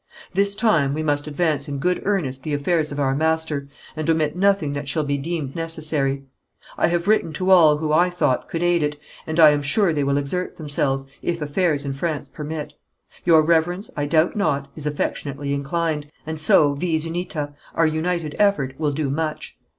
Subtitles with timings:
[0.33, 4.35] This time we must advance in good earnest the affairs of our Master, and omit
[4.35, 6.23] nothing that shall be deemed necessary.
[6.75, 9.93] I have written to all who, I thought, could aid it, and I am sure
[9.93, 12.73] they will exert themselves, if affairs in France permit.
[13.25, 18.73] Your Reverence, I doubt not, is affectionately inclined, and so vis unita, our united effort,
[18.79, 19.55] will do much.